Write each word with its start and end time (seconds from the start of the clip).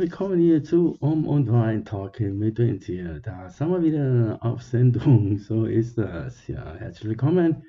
Willkommen 0.00 0.40
hier 0.40 0.64
zu 0.64 0.96
Um 1.00 1.26
und 1.26 1.52
Wein 1.52 1.84
Talking 1.84 2.38
mit 2.38 2.58
Vince 2.58 2.86
hier. 2.86 3.20
Da 3.20 3.50
sind 3.50 3.68
wir 3.68 3.82
wieder 3.82 4.38
auf 4.40 4.62
Sendung, 4.62 5.36
so 5.36 5.66
ist 5.66 5.98
das. 5.98 6.46
Ja, 6.48 6.74
herzlich 6.74 7.10
willkommen. 7.10 7.64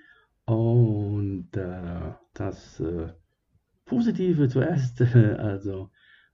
Und 0.45 1.49
äh, 1.57 2.13
das 2.33 2.79
äh, 2.79 3.09
Positive 3.83 4.47
zuerst, 4.47 5.01
äh, 5.01 5.35
also 5.39 5.89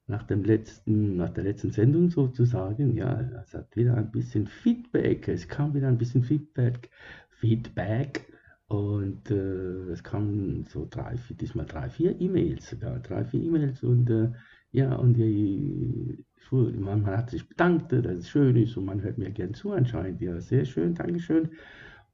nach 0.05 0.21
dem 0.21 0.43
letzten, 0.43 1.17
nach 1.17 1.31
der 1.31 1.45
letzten 1.45 1.71
Sendung 1.71 2.11
sozusagen, 2.11 2.95
ja, 2.95 3.19
es 3.41 3.55
hat 3.55 3.75
wieder 3.75 3.95
ein 3.97 4.11
bisschen 4.11 4.45
Feedback, 4.45 5.27
es 5.27 5.47
kam 5.47 5.73
wieder 5.73 5.87
ein 5.87 5.97
bisschen 5.97 6.21
Feedback, 6.21 6.91
Feedback 7.39 8.31
und 8.67 9.31
äh, 9.31 9.89
es 9.93 10.03
kamen 10.03 10.67
so 10.69 10.85
drei, 10.87 11.15
diesmal 11.41 11.65
drei, 11.65 11.89
vier 11.89 12.21
E-Mails 12.21 12.69
sogar, 12.69 12.99
drei, 12.99 13.25
vier 13.25 13.41
E-Mails 13.41 13.81
und 13.81 14.11
äh, 14.11 14.29
ja, 14.71 14.95
und 14.95 15.13
die, 15.15 16.25
man, 16.51 17.05
hat 17.05 17.29
sich 17.29 17.47
bedankt, 17.47 17.91
dass 17.91 18.17
es 18.17 18.29
schön 18.29 18.55
ist 18.55 18.77
und 18.77 18.85
man 18.85 19.01
hört 19.01 19.17
mir 19.17 19.31
gern 19.31 19.53
zu 19.53 19.71
anscheinend. 19.71 20.21
Ja, 20.21 20.39
sehr 20.39 20.65
schön, 20.65 20.95
Dankeschön. 20.95 21.49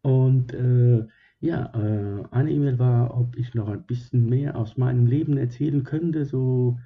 Und 0.02 0.54
äh, 0.54 1.06
ja, 1.40 1.72
äh, 1.76 2.24
eine 2.32 2.52
E-Mail 2.52 2.80
war, 2.80 3.18
ob 3.18 3.38
ich 3.38 3.54
noch 3.54 3.68
ein 3.70 3.84
bisschen 3.86 4.30
mehr 4.30 4.56
aus 4.58 4.78
meinem 4.78 5.06
Leben 5.08 5.38
erzählen 5.38 5.84
könnte, 5.84 6.26
so, 6.26 6.80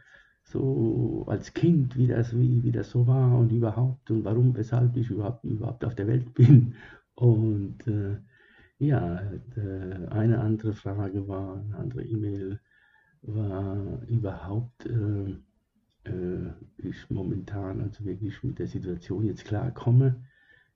so 0.44 1.26
als 1.28 1.54
Kind, 1.54 1.98
wie 1.98 2.08
das, 2.08 2.38
wie, 2.38 2.64
wie 2.64 2.72
das 2.72 2.90
so 2.92 3.08
war 3.08 3.38
und 3.38 3.52
überhaupt 3.52 4.10
und 4.12 4.24
warum, 4.26 4.56
weshalb 4.56 4.96
ich 4.98 5.10
überhaupt, 5.10 5.44
überhaupt 5.44 5.86
auf 5.86 5.96
der 5.96 6.08
Welt 6.08 6.34
bin. 6.34 6.76
Und 7.16 7.88
äh, 7.88 8.18
ja, 8.80 9.22
eine 10.10 10.40
andere 10.40 10.74
Frage 10.74 11.28
war, 11.28 11.58
eine 11.58 11.78
andere 11.78 12.04
E-Mail 12.04 12.60
war 13.24 14.02
überhaupt, 14.08 14.86
äh, 14.86 15.36
äh, 16.10 16.88
ich 16.88 17.10
momentan 17.10 17.82
also 17.82 18.06
wirklich 18.06 18.44
mit 18.44 18.60
der 18.60 18.68
Situation 18.68 19.26
jetzt 19.26 19.46
klarkomme. 19.46 20.24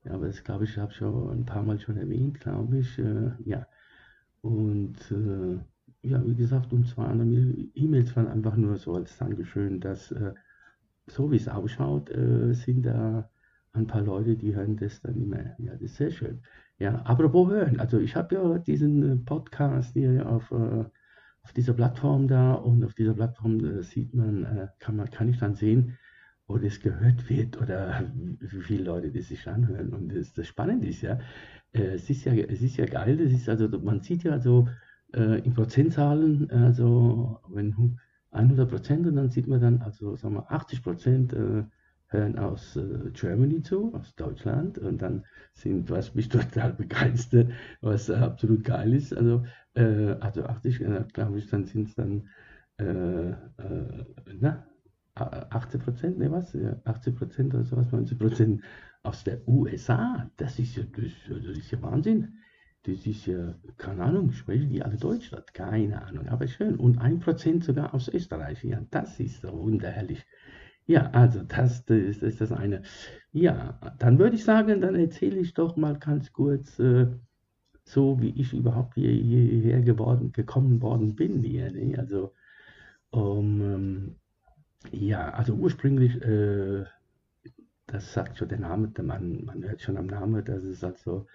Ja, 0.04 0.14
aber 0.14 0.28
das 0.28 0.44
glaube 0.44 0.64
ich, 0.66 0.78
habe 0.78 0.92
ich 0.92 0.98
schon 0.98 1.30
ein 1.32 1.46
paar 1.46 1.64
Mal 1.64 1.80
schon 1.80 1.98
erwähnt, 1.98 2.40
glaube 2.40 2.80
ich. 2.80 2.98
Äh, 3.00 3.32
ja. 3.46 3.68
Und 4.42 4.98
äh, 5.12 5.60
ja, 6.04 6.26
wie 6.26 6.36
gesagt, 6.36 6.74
und 6.74 6.88
zwar 6.88 7.14
E-Mails 7.14 8.16
waren 8.16 8.28
einfach 8.28 8.56
nur 8.56 8.78
so 8.78 8.96
als 8.96 9.18
Dankeschön, 9.18 9.80
dass 9.80 10.12
äh, 10.12 10.34
so 11.08 11.32
wie 11.32 11.36
es 11.36 11.48
ausschaut, 11.48 12.10
äh, 12.10 12.54
sind 12.54 12.86
da 12.86 13.30
ein 13.74 13.88
paar 13.88 14.02
Leute, 14.02 14.36
die 14.36 14.56
hören 14.56 14.78
das 14.78 15.02
dann 15.02 15.16
immer. 15.16 15.56
Ja, 15.60 15.74
das 15.74 15.82
ist 15.82 15.98
sehr 15.98 16.12
schön. 16.12 16.42
Ja, 16.80 16.96
apropos 17.04 17.52
hören, 17.52 17.80
also 17.80 18.00
ich 18.00 18.16
habe 18.16 18.36
ja 18.36 18.58
diesen 18.58 19.24
Podcast 19.26 19.94
hier 19.94 20.28
auf 20.28 20.52
äh, 20.52 20.86
auf 21.44 21.54
dieser 21.54 21.74
Plattform 21.74 22.28
da 22.28 22.54
und 22.54 22.84
auf 22.84 22.94
dieser 22.94 23.14
Plattform 23.14 23.64
äh, 23.66 23.84
sieht 23.84 24.14
man, 24.14 24.46
äh, 24.46 24.68
kann 24.80 24.96
man, 24.96 25.10
kann 25.10 25.30
ich 25.30 25.40
dann 25.40 25.56
sehen, 25.56 25.98
wo 26.48 26.58
das 26.58 26.80
gehört 26.80 27.30
wird 27.30 27.60
oder 27.62 28.12
wie 28.40 28.62
viele 28.62 28.84
Leute 28.84 29.12
das 29.12 29.28
sich 29.28 29.48
anhören. 29.48 29.94
Und 29.94 30.14
das, 30.14 30.34
das 30.34 30.48
Spannende 30.48 30.88
ist 30.88 31.02
ja, 31.02 31.20
äh, 31.74 31.94
es 31.96 32.10
ist 32.10 32.26
ja, 32.26 32.34
es 32.34 32.62
ist 32.62 32.78
ja 32.78 32.86
geil, 32.86 33.18
das 33.18 33.32
ist 33.32 33.50
also, 33.50 33.68
man 33.80 34.02
sieht 34.02 34.24
ja 34.24 34.40
so 34.40 34.68
äh, 35.14 35.40
in 35.40 35.54
Prozentzahlen, 35.54 36.50
also 36.52 37.40
wenn 37.50 37.98
100 38.32 38.70
Prozent 38.70 39.08
und 39.08 39.16
dann 39.16 39.30
sieht 39.30 39.48
man 39.48 39.62
dann, 39.62 39.82
also 39.82 40.16
sagen 40.16 40.36
wir 40.36 40.52
80 40.52 40.84
Prozent 40.84 41.34
äh, 41.34 41.64
hören 42.12 42.38
aus 42.38 42.76
äh, 42.76 43.10
Germany 43.14 43.62
zu, 43.64 43.94
aus 43.94 44.16
Deutschland 44.16 44.78
und 44.78 45.02
dann 45.02 45.26
sind, 45.54 45.90
was 45.90 46.14
mich 46.16 46.30
total 46.30 46.74
begeistert, 46.74 47.52
was 47.82 48.10
äh, 48.10 48.16
absolut 48.16 48.64
geil 48.64 48.94
ist, 48.94 49.14
also, 49.16 49.46
äh, 49.76 50.14
also 50.20 50.44
80, 50.46 50.82
äh, 50.82 51.06
glaube 51.14 51.40
ich, 51.40 51.50
dann 51.50 51.66
sind 51.66 51.88
es 51.90 51.96
dann, 51.96 52.30
äh, 52.78 53.32
äh, 53.32 54.06
na, 54.40 54.68
80 55.16 55.84
Prozent, 55.84 56.18
ne 56.20 56.32
was, 56.32 56.54
ja, 56.54 56.80
80 56.86 57.16
Prozent 57.18 57.54
oder 57.54 57.64
sowas, 57.66 57.92
90 57.92 58.18
Prozent 58.18 58.64
aus 59.04 59.24
der 59.24 59.46
USA, 59.48 60.30
das 60.38 60.60
ist 60.60 60.76
ja, 60.78 60.84
das, 60.96 61.12
das 61.28 61.58
ist 61.58 61.72
ja 61.72 61.82
Wahnsinn. 61.82 62.38
Das 62.84 63.06
ist 63.06 63.28
ja, 63.28 63.54
keine 63.78 64.04
Ahnung, 64.04 64.32
sprechen 64.32 64.70
die 64.70 64.82
alle 64.82 64.98
Deutsch? 64.98 65.32
Keine 65.54 66.02
Ahnung, 66.04 66.28
aber 66.30 66.48
schön. 66.48 66.78
Und 66.78 66.98
ein 66.98 67.20
Prozent 67.20 67.64
sogar 67.64 67.94
aus 67.94 68.08
Österreich. 68.08 68.64
Ja, 68.64 68.82
das 68.90 69.20
ist 69.20 69.42
so 69.42 69.52
wunderherrlich. 69.54 70.26
Ja, 70.92 71.10
also 71.12 71.42
das, 71.44 71.86
das 71.86 72.18
ist 72.22 72.42
das 72.42 72.52
eine. 72.52 72.82
Ja, 73.32 73.80
dann 73.98 74.20
würde 74.20 74.36
ich 74.36 74.44
sagen, 74.44 74.82
dann 74.82 74.96
erzähle 74.96 75.40
ich 75.40 75.54
doch 75.54 75.78
mal 75.78 75.98
ganz 75.98 76.34
kurz, 76.34 76.80
äh, 76.80 77.08
so 77.86 78.22
wie 78.22 78.32
ich 78.32 78.54
überhaupt 78.54 78.96
hier, 78.96 79.10
hierher 79.10 79.82
geworden, 79.84 80.34
gekommen 80.34 80.82
worden 80.82 81.16
bin 81.16 81.44
hier. 81.44 81.72
Ne? 81.72 81.98
Also, 81.98 82.34
ähm, 83.14 84.18
ja, 84.92 85.30
also 85.30 85.54
ursprünglich, 85.54 86.22
äh, 86.24 86.84
das 87.88 88.12
sagt 88.14 88.38
schon 88.38 88.50
der 88.50 88.60
Name, 88.60 88.92
man, 89.02 89.46
man 89.46 89.64
hört 89.64 89.82
schon 89.82 89.96
am 89.96 90.08
Namen, 90.08 90.44
dass 90.44 90.64
es 90.66 90.84
also 90.84 91.26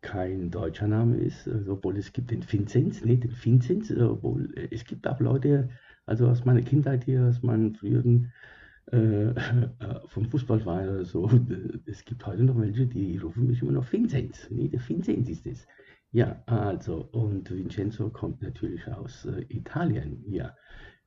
kein 0.00 0.50
deutscher 0.50 0.88
Name 0.88 1.16
ist, 1.18 1.46
also, 1.46 1.74
obwohl 1.74 1.96
es 1.96 2.12
gibt 2.12 2.32
den 2.32 2.42
Vinzenz, 2.50 3.04
ne, 3.04 3.18
den 3.18 3.36
Vinzenz, 3.40 3.92
obwohl 3.92 4.52
es 4.72 4.84
gibt 4.84 5.06
auch 5.06 5.20
Leute, 5.20 5.68
also 6.06 6.26
aus 6.28 6.44
meiner 6.44 6.62
Kindheit 6.62 7.04
hier, 7.04 7.26
aus 7.28 7.40
meinen 7.44 7.76
früheren 7.76 8.32
äh, 8.96 9.34
vom 10.06 10.26
Fußballverein 10.30 10.88
oder 10.88 11.04
so. 11.04 11.30
Es 11.86 12.04
gibt 12.04 12.26
heute 12.26 12.42
noch 12.44 12.58
welche, 12.58 12.86
die 12.86 13.18
rufen 13.18 13.46
mich 13.46 13.62
immer 13.62 13.72
noch 13.72 13.92
Vincenz. 13.92 14.48
Nee, 14.50 14.68
der 14.68 14.80
Vincenz 14.88 15.28
ist 15.28 15.46
es. 15.46 15.66
Ja, 16.12 16.42
also, 16.46 17.08
und 17.12 17.50
Vincenzo 17.50 18.10
kommt 18.10 18.42
natürlich 18.42 18.86
aus 18.88 19.26
äh, 19.26 19.44
Italien. 19.48 20.24
Ja, 20.26 20.56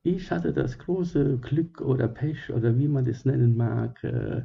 ich 0.04 0.32
hatte 0.32 0.54
das 0.54 0.78
große 0.80 1.40
Glück 1.40 1.82
oder 1.82 2.08
Pech 2.08 2.50
oder 2.52 2.78
wie 2.78 2.88
man 2.88 3.06
das 3.06 3.26
nennen 3.26 3.56
mag. 3.58 4.04
Äh, 4.04 4.44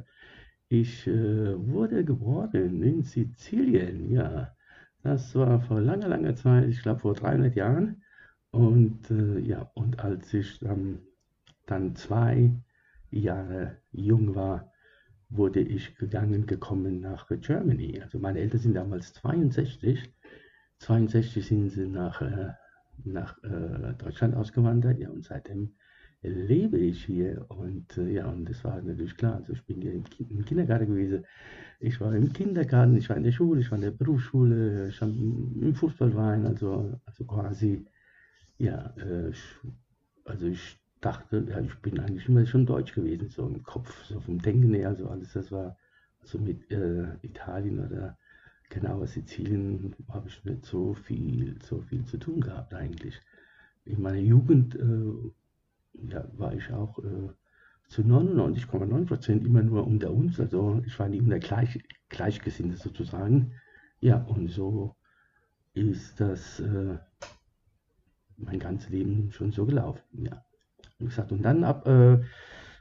ich 0.69 1.07
äh, 1.07 1.55
wurde 1.71 2.03
geboren 2.05 2.83
in 2.83 3.03
Sizilien. 3.03 4.11
Ja, 4.11 4.55
das 5.03 5.33
war 5.35 5.61
vor 5.61 5.81
langer, 5.81 6.09
langer 6.09 6.35
Zeit, 6.35 6.67
ich 6.69 6.81
glaube 6.81 6.99
vor 7.01 7.13
300 7.13 7.55
Jahren. 7.55 8.03
Und 8.51 9.09
äh, 9.11 9.39
ja, 9.39 9.71
und 9.75 9.99
als 9.99 10.33
ich 10.33 10.61
ähm, 10.63 10.99
dann 11.67 11.95
zwei 11.95 12.51
Jahre 13.11 13.77
jung 13.91 14.35
war, 14.35 14.71
wurde 15.29 15.61
ich 15.61 15.95
gegangen, 15.95 16.45
gekommen 16.45 17.01
nach 17.01 17.27
Germany. 17.29 18.01
Also 18.01 18.19
meine 18.19 18.39
Eltern 18.39 18.59
sind 18.59 18.73
damals 18.73 19.13
62. 19.13 20.13
62 20.79 21.45
sind 21.45 21.69
sie 21.69 21.87
nach, 21.87 22.21
äh, 22.21 22.53
nach 23.03 23.41
äh, 23.43 23.93
Deutschland 23.97 24.35
ausgewandert. 24.35 24.99
Ja, 24.99 25.09
und 25.09 25.23
seitdem 25.23 25.75
lebe 26.21 26.77
ich 26.77 27.05
hier. 27.05 27.45
Und 27.49 27.97
äh, 27.97 28.11
ja, 28.13 28.27
und 28.27 28.49
das 28.49 28.63
war 28.63 28.81
natürlich 28.81 29.15
klar. 29.15 29.35
Also 29.35 29.53
ich 29.53 29.65
bin 29.65 29.81
hier 29.81 29.93
im, 29.93 30.03
im, 30.29 30.45
Kindergarten 30.45 30.87
gewesen. 30.87 31.25
Ich 31.79 32.01
war 32.01 32.13
im 32.13 32.33
Kindergarten, 32.33 32.97
ich 32.97 33.09
war 33.09 33.17
in 33.17 33.23
der 33.23 33.31
Schule, 33.31 33.61
ich 33.61 33.71
war 33.71 33.77
in 33.77 33.83
der 33.83 33.91
Berufsschule, 33.91 34.89
ich 34.89 35.01
war 35.01 35.07
im 35.07 35.73
Fußballverein, 35.75 36.45
also, 36.45 36.99
also 37.05 37.23
quasi, 37.25 37.85
ja, 38.57 38.93
äh, 38.97 39.31
also 40.25 40.45
ich 40.47 40.78
dachte, 41.01 41.45
ja, 41.49 41.59
ich 41.61 41.75
bin 41.79 41.99
eigentlich 41.99 42.27
immer 42.27 42.45
schon 42.45 42.65
deutsch 42.65 42.93
gewesen, 42.93 43.29
so 43.29 43.47
im 43.47 43.63
Kopf, 43.63 44.05
so 44.05 44.19
vom 44.19 44.41
Denken 44.41 44.73
her, 44.73 44.95
so 44.95 45.07
alles, 45.07 45.33
das 45.33 45.51
war 45.51 45.77
so 46.23 46.37
mit 46.37 46.69
äh, 46.71 47.15
Italien 47.21 47.79
oder 47.79 48.17
genauer 48.69 49.07
Sizilien 49.07 49.95
habe 50.09 50.27
ich 50.29 50.43
nicht 50.45 50.65
so 50.65 50.93
viel, 50.93 51.57
so 51.63 51.81
viel 51.81 52.05
zu 52.05 52.17
tun 52.17 52.41
gehabt 52.41 52.73
eigentlich. 52.73 53.19
In 53.85 54.01
meiner 54.01 54.19
Jugend 54.19 54.75
äh, 54.75 56.09
ja, 56.09 56.25
war 56.37 56.53
ich 56.53 56.71
auch 56.71 56.99
äh, 56.99 57.29
zu 57.87 58.03
99,9 58.03 59.05
Prozent 59.05 59.45
immer 59.45 59.63
nur 59.63 59.87
unter 59.87 60.11
uns, 60.11 60.39
also 60.39 60.81
ich 60.85 60.97
war 60.99 61.09
nie 61.09 61.21
unter 61.21 61.39
Gleich, 61.39 61.79
Gleichgesinnte 62.09 62.77
sozusagen. 62.77 63.53
Ja, 63.99 64.23
und 64.23 64.49
so 64.49 64.95
ist 65.73 66.19
das 66.19 66.59
äh, 66.59 66.99
mein 68.37 68.59
ganzes 68.59 68.89
Leben 68.89 69.31
schon 69.31 69.51
so 69.51 69.65
gelaufen, 69.65 70.25
ja. 70.25 70.45
Gesagt, 70.99 71.31
und 71.31 71.43
dann 71.43 71.63
ab, 71.63 71.87
äh, 71.87 72.19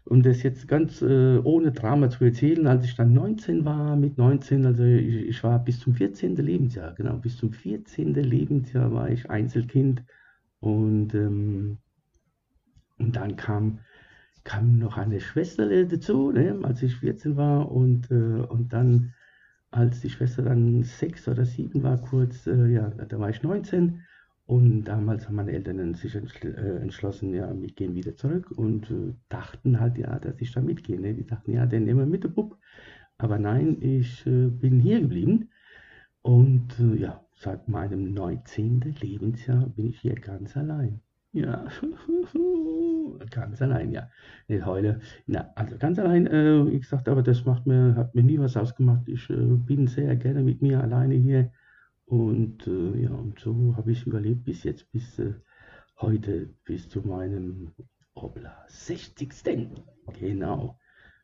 um 0.04 0.22
das 0.22 0.42
jetzt 0.42 0.66
ganz 0.66 1.02
äh, 1.02 1.38
ohne 1.38 1.70
Drama 1.70 2.10
zu 2.10 2.24
erzählen, 2.24 2.66
als 2.66 2.84
ich 2.84 2.96
dann 2.96 3.12
19 3.12 3.64
war, 3.64 3.94
mit 3.94 4.18
19, 4.18 4.66
also 4.66 4.82
ich, 4.82 5.28
ich, 5.28 5.44
war 5.44 5.62
bis 5.62 5.78
zum 5.78 5.94
14. 5.94 6.34
Lebensjahr, 6.34 6.94
genau, 6.94 7.16
bis 7.18 7.36
zum 7.36 7.52
14. 7.52 8.14
Lebensjahr 8.14 8.92
war 8.92 9.08
ich 9.10 9.30
Einzelkind 9.30 10.02
und, 10.58 11.14
ähm, 11.14 11.78
und 12.98 13.14
dann 13.14 13.36
kam, 13.36 13.78
kam 14.42 14.78
noch 14.78 14.96
eine 14.96 15.20
Schwester 15.20 15.68
dazu, 15.84 16.32
ne, 16.32 16.58
als 16.62 16.82
ich 16.82 16.96
14 16.96 17.36
war 17.36 17.70
und, 17.70 18.10
äh, 18.10 18.14
und 18.14 18.72
dann 18.72 19.14
als 19.70 20.00
die 20.00 20.10
Schwester 20.10 20.42
dann 20.42 20.82
sechs 20.82 21.28
oder 21.28 21.44
sieben 21.44 21.84
war, 21.84 21.98
kurz, 21.98 22.48
äh, 22.48 22.66
ja, 22.66 22.88
da 22.88 23.18
war 23.20 23.30
ich 23.30 23.44
19 23.44 24.02
und 24.48 24.84
damals 24.84 25.26
haben 25.26 25.34
meine 25.36 25.52
Eltern 25.52 25.92
sich 25.92 26.14
äh, 26.14 26.48
entschlossen, 26.80 27.34
ja, 27.34 27.52
wir 27.60 27.68
gehen 27.68 27.94
wieder 27.94 28.16
zurück 28.16 28.50
und 28.56 28.90
äh, 28.90 29.12
dachten 29.28 29.78
halt, 29.78 29.98
ja, 29.98 30.18
dass 30.18 30.40
ich 30.40 30.52
da 30.52 30.62
mitgehe. 30.62 30.98
Ne? 30.98 31.12
Die 31.12 31.26
dachten, 31.26 31.52
ja, 31.52 31.66
den 31.66 31.84
nehmen 31.84 31.98
wir 32.00 32.06
mit, 32.06 32.24
der 32.24 32.30
Bub. 32.30 32.56
Aber 33.18 33.38
nein, 33.38 33.76
ich 33.82 34.26
äh, 34.26 34.46
bin 34.46 34.80
hier 34.80 35.02
geblieben 35.02 35.50
und 36.22 36.80
äh, 36.80 36.96
ja, 36.96 37.22
seit 37.34 37.68
meinem 37.68 38.14
19. 38.14 38.80
Lebensjahr 39.02 39.68
bin 39.68 39.88
ich 39.88 40.00
hier 40.00 40.14
ganz 40.14 40.56
allein. 40.56 41.02
Ja, 41.32 41.66
ganz 43.30 43.60
allein, 43.60 43.92
ja. 43.92 44.08
Nicht 44.48 44.64
heule. 44.64 45.00
Na, 45.26 45.52
also 45.56 45.76
ganz 45.76 45.98
allein, 45.98 46.26
äh, 46.26 46.64
ich 46.70 46.88
sagte, 46.88 47.10
aber 47.10 47.22
das 47.22 47.44
macht 47.44 47.66
mir, 47.66 47.94
hat 47.96 48.14
mir 48.14 48.22
nie 48.24 48.38
was 48.38 48.56
ausgemacht. 48.56 49.08
Ich 49.08 49.28
äh, 49.28 49.34
bin 49.34 49.88
sehr 49.88 50.16
gerne 50.16 50.42
mit 50.42 50.62
mir 50.62 50.82
alleine 50.82 51.16
hier. 51.16 51.52
Und 52.08 52.66
äh, 52.66 53.02
ja, 53.02 53.10
und 53.10 53.38
so 53.38 53.74
habe 53.76 53.92
ich 53.92 54.06
überlebt 54.06 54.44
bis 54.44 54.64
jetzt, 54.64 54.90
bis 54.92 55.18
äh, 55.18 55.34
heute, 56.00 56.48
bis 56.64 56.88
zu 56.88 57.02
meinem 57.02 57.72
Obla 58.14 58.64
60. 58.68 59.28
Genau. 60.18 60.78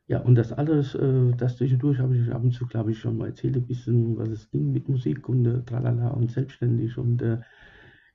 Ja, 0.06 0.20
und 0.20 0.34
das 0.34 0.52
alles, 0.52 0.94
äh, 0.94 1.32
das 1.36 1.56
zwischendurch 1.56 1.98
habe 2.00 2.16
ich 2.16 2.30
ab 2.30 2.42
und 2.42 2.52
zu, 2.52 2.66
glaube 2.66 2.92
ich, 2.92 2.98
schon 2.98 3.16
mal 3.16 3.28
erzählt, 3.28 3.56
ein 3.56 3.66
bisschen, 3.66 4.18
was 4.18 4.28
es 4.28 4.50
ging 4.50 4.72
mit 4.72 4.88
Musik 4.88 5.28
und 5.28 5.46
äh, 5.46 5.62
tralala 5.64 6.08
und 6.10 6.30
selbstständig 6.30 6.98
und 6.98 7.22
äh, 7.22 7.40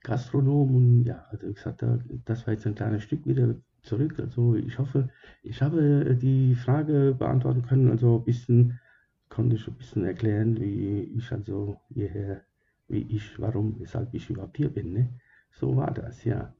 Gastronom 0.02 0.74
und 0.76 1.04
ja, 1.04 1.26
also 1.30 1.48
ich 1.48 1.58
sagte, 1.60 1.98
das 2.24 2.46
war 2.46 2.54
jetzt 2.54 2.66
ein 2.66 2.74
kleines 2.76 3.02
Stück 3.02 3.26
wieder 3.26 3.56
zurück. 3.82 4.18
Also 4.20 4.54
ich 4.54 4.78
hoffe, 4.78 5.08
ich 5.42 5.60
habe 5.62 6.16
die 6.16 6.54
Frage 6.54 7.14
beantworten 7.18 7.62
können, 7.62 7.90
also 7.90 8.18
ein 8.18 8.24
bisschen, 8.24 8.80
konnte 9.28 9.56
ich 9.56 9.66
ein 9.68 9.76
bisschen 9.76 10.04
erklären, 10.04 10.58
wie 10.60 11.02
ich 11.16 11.30
also 11.32 11.80
hierher, 11.88 12.42
wie 12.90 13.02
ich, 13.02 13.38
warum, 13.38 13.78
weshalb 13.78 14.12
ich 14.14 14.30
überhaupt 14.30 14.56
hier 14.56 14.68
bin. 14.68 14.92
Ne? 14.92 15.14
So 15.50 15.76
war 15.76 15.92
das, 15.92 16.24
ja. 16.24 16.54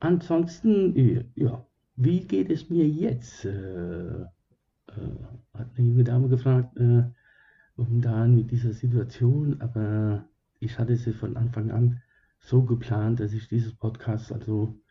Ansonsten, 0.00 1.30
ja, 1.34 1.66
wie 1.96 2.20
geht 2.20 2.50
es 2.50 2.70
mir 2.70 2.86
jetzt? 2.88 3.44
Äh, 3.44 4.22
äh, 4.88 5.18
hat 5.54 5.70
eine 5.76 5.88
junge 5.88 6.04
Dame 6.04 6.28
gefragt, 6.28 6.76
äh, 6.78 7.04
momentan 7.76 8.34
mit 8.34 8.50
dieser 8.50 8.72
Situation, 8.72 9.60
aber 9.60 10.28
ich 10.58 10.78
hatte 10.78 10.96
sie 10.96 11.12
von 11.12 11.36
Anfang 11.36 11.70
an 11.70 12.02
so 12.40 12.64
geplant, 12.64 13.20
dass 13.20 13.32
ich 13.32 13.48
dieses 13.48 13.74
Podcast 13.74 14.32
also 14.32 14.81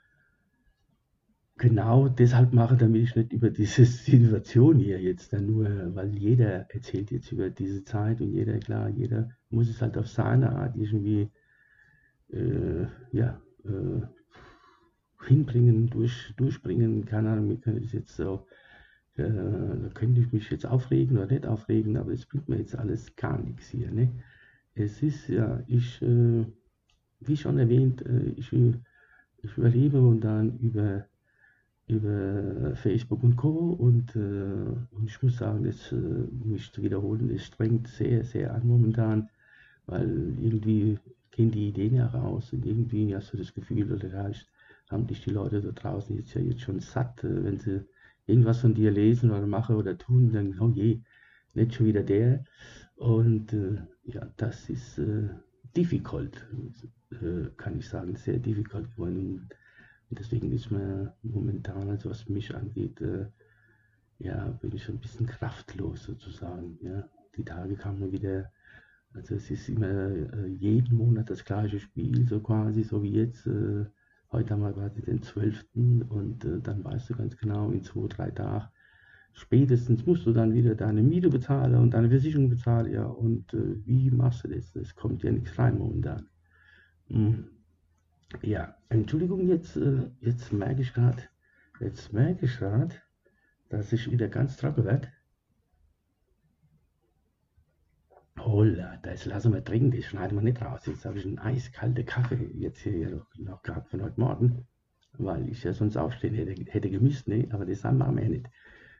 genau 1.57 2.07
deshalb 2.07 2.53
mache, 2.53 2.77
damit 2.77 3.03
ich 3.03 3.15
nicht 3.15 3.33
über 3.33 3.49
diese 3.49 3.85
Situation 3.85 4.79
hier 4.79 4.99
jetzt 4.99 5.33
dann 5.33 5.47
nur, 5.47 5.95
weil 5.95 6.15
jeder 6.17 6.69
erzählt 6.71 7.11
jetzt 7.11 7.31
über 7.31 7.49
diese 7.49 7.83
Zeit 7.83 8.21
und 8.21 8.31
jeder, 8.31 8.57
klar, 8.59 8.89
jeder 8.89 9.29
muss 9.49 9.69
es 9.69 9.81
halt 9.81 9.97
auf 9.97 10.07
seine 10.07 10.51
Art 10.51 10.75
irgendwie 10.75 11.29
äh, 12.31 12.85
ja, 13.11 13.41
äh, 13.65 14.01
hinbringen, 15.27 15.89
durch, 15.89 16.33
durchbringen. 16.37 17.05
Keine 17.05 17.29
Ahnung, 17.29 17.49
mir 17.49 17.57
könnte 17.57 17.83
ich 17.83 17.93
jetzt 17.93 18.15
so, 18.15 18.47
äh, 19.17 19.23
da 19.23 19.89
könnte 19.93 20.21
ich 20.21 20.31
mich 20.31 20.49
jetzt 20.49 20.65
aufregen 20.65 21.17
oder 21.17 21.27
nicht 21.27 21.45
aufregen, 21.45 21.97
aber 21.97 22.11
es 22.11 22.25
bringt 22.25 22.49
mir 22.49 22.57
jetzt 22.57 22.75
alles 22.75 23.15
gar 23.15 23.39
nichts 23.39 23.67
hier. 23.67 23.91
Ne? 23.91 24.09
Es 24.73 25.03
ist 25.03 25.27
ja, 25.27 25.61
ich 25.67 26.01
äh, 26.01 26.45
wie 27.21 27.37
schon 27.37 27.57
erwähnt, 27.57 28.05
äh, 28.05 28.33
ich, 28.35 28.51
ich 28.53 29.57
überlebe 29.57 30.01
und 30.01 30.21
dann 30.21 30.59
über, 30.59 31.05
über 31.91 32.75
Facebook 32.75 33.23
und 33.23 33.35
Co. 33.35 33.71
Und, 33.73 34.15
äh, 34.15 34.19
und 34.19 35.05
ich 35.05 35.21
muss 35.21 35.37
sagen, 35.37 35.63
das, 35.63 35.91
äh, 35.91 35.95
mich 35.95 36.71
zu 36.71 36.81
wiederholen, 36.81 37.29
es 37.29 37.45
strengt 37.45 37.87
sehr, 37.87 38.23
sehr 38.23 38.53
an 38.53 38.67
momentan, 38.67 39.29
weil 39.85 40.33
irgendwie 40.39 40.99
gehen 41.31 41.51
die 41.51 41.69
Ideen 41.69 41.95
heraus 41.95 42.51
und 42.53 42.65
irgendwie 42.65 43.15
hast 43.15 43.33
du 43.33 43.37
das 43.37 43.53
Gefühl, 43.53 43.91
oder 43.91 44.11
hast, 44.23 44.47
haben 44.89 45.07
dich 45.07 45.21
die 45.21 45.31
Leute 45.31 45.61
da 45.61 45.71
draußen 45.71 46.15
jetzt 46.17 46.33
ja 46.33 46.41
jetzt 46.41 46.61
schon 46.61 46.79
satt, 46.81 47.23
wenn 47.23 47.57
sie 47.57 47.85
irgendwas 48.27 48.59
von 48.59 48.73
dir 48.73 48.91
lesen 48.91 49.31
oder 49.31 49.47
machen 49.47 49.75
oder 49.75 49.97
tun, 49.97 50.31
dann, 50.33 50.59
oh 50.59 50.69
je, 50.69 51.01
nicht 51.53 51.73
schon 51.75 51.85
wieder 51.87 52.03
der. 52.03 52.43
Und 52.95 53.53
äh, 53.53 53.77
ja, 54.03 54.27
das 54.37 54.69
ist 54.69 54.97
äh, 54.99 55.29
difficult 55.75 56.45
äh, 57.11 57.49
kann 57.57 57.77
ich 57.77 57.87
sagen, 57.87 58.15
sehr 58.15 58.39
difficult 58.39 58.89
geworden. 58.91 59.17
Und 59.17 59.49
deswegen 60.15 60.51
ist 60.51 60.71
mir 60.71 61.15
momentan, 61.23 61.89
also 61.89 62.09
was 62.09 62.27
mich 62.29 62.53
angeht, 62.55 63.01
äh, 63.01 63.27
ja, 64.19 64.47
bin 64.61 64.75
ich 64.75 64.87
ein 64.89 64.99
bisschen 64.99 65.25
kraftlos 65.25 66.03
sozusagen. 66.03 66.77
Ja. 66.81 67.07
Die 67.37 67.45
Tage 67.45 67.75
kamen 67.75 68.11
wieder, 68.11 68.51
also 69.13 69.35
es 69.35 69.49
ist 69.49 69.69
immer 69.69 69.87
äh, 69.87 70.47
jeden 70.47 70.97
Monat 70.97 71.29
das 71.29 71.45
gleiche 71.45 71.79
Spiel, 71.79 72.27
so 72.27 72.39
quasi, 72.39 72.83
so 72.83 73.01
wie 73.03 73.13
jetzt. 73.13 73.47
Äh, 73.47 73.85
heute 74.31 74.53
haben 74.53 74.61
wir 74.61 74.73
quasi 74.73 75.01
den 75.01 75.21
12. 75.21 75.65
und 76.09 76.45
äh, 76.45 76.59
dann 76.61 76.83
weißt 76.83 77.09
du 77.09 77.15
ganz 77.15 77.37
genau, 77.37 77.71
in 77.71 77.83
zwei, 77.83 78.07
drei 78.07 78.31
Tagen 78.31 78.67
spätestens 79.33 80.05
musst 80.05 80.25
du 80.25 80.33
dann 80.33 80.53
wieder 80.53 80.75
deine 80.75 81.01
Miete 81.01 81.29
bezahlen 81.29 81.75
und 81.75 81.93
deine 81.93 82.09
Versicherung 82.09 82.49
bezahlen, 82.49 82.91
ja, 82.91 83.05
und 83.05 83.53
äh, 83.53 83.85
wie 83.85 84.11
machst 84.11 84.43
du 84.43 84.49
das? 84.49 84.75
Es 84.75 84.95
kommt 84.95 85.23
ja 85.23 85.31
nichts 85.31 85.57
rein 85.57 85.77
momentan. 85.77 86.27
Hm. 87.07 87.45
Ja, 88.41 88.75
Entschuldigung, 88.89 89.47
jetzt, 89.47 89.75
äh, 89.75 90.09
jetzt 90.21 90.53
merke 90.53 90.81
ich 90.81 90.93
gerade, 90.93 91.23
jetzt 91.79 92.13
merke 92.13 92.45
ich 92.45 92.57
gerade, 92.57 92.95
dass 93.69 93.91
ich 93.91 94.09
wieder 94.09 94.29
ganz 94.29 94.57
trocken 94.57 94.85
werde. 94.85 95.09
Holla, 98.39 98.97
das 99.03 99.25
lassen 99.25 99.53
wir 99.53 99.63
trinken, 99.63 99.91
das 99.91 100.05
schneiden 100.05 100.37
wir 100.37 100.41
nicht 100.41 100.61
raus. 100.61 100.85
Jetzt 100.87 101.05
habe 101.05 101.19
ich 101.19 101.25
einen 101.25 101.39
eiskalten 101.39 102.05
Kaffee 102.05 102.49
jetzt 102.55 102.79
hier 102.81 103.23
noch, 103.37 103.61
gehabt 103.61 103.89
von 103.89 104.01
heute 104.01 104.19
Morgen, 104.19 104.65
weil 105.17 105.47
ich 105.49 105.63
ja 105.63 105.73
sonst 105.73 105.97
aufstehen 105.97 106.33
hätte, 106.33 106.55
hätte 106.71 106.89
gemüsst, 106.89 107.27
ne? 107.27 107.47
aber 107.51 107.65
das 107.65 107.83
machen 107.83 108.15
wir 108.15 108.23
ja 108.23 108.29
nicht. 108.29 108.47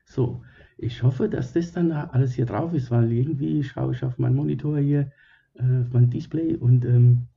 So, 0.06 0.44
ich 0.78 1.02
hoffe, 1.04 1.30
dass 1.30 1.54
das 1.54 1.72
dann 1.72 1.92
alles 1.92 2.34
hier 2.34 2.46
drauf 2.46 2.74
ist, 2.74 2.92
weil 2.92 3.12
irgendwie 3.12 3.64
schaue 3.64 3.94
ich 3.94 4.04
auf 4.04 4.18
meinen 4.20 4.36
Monitor 4.36 4.78
hier, 4.78 5.12
äh, 5.56 5.82
auf 5.82 5.94
mein 5.94 6.10
Display 6.10 6.56
und 6.56 6.86
ähm, 6.86 7.28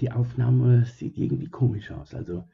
die 0.00 0.10
Aufnahme 0.10 0.84
sieht 0.84 1.16
irgendwie 1.16 1.48
komisch 1.48 1.90
aus. 1.90 2.14
Also 2.14 2.44